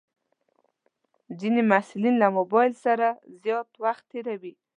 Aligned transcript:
ځینې 1.39 1.61
محصلین 1.69 2.15
له 2.21 2.27
موبایل 2.37 2.71
سره 2.85 3.07
زیات 3.43 3.69
وخت 3.83 4.03
تېروي. 4.11 4.53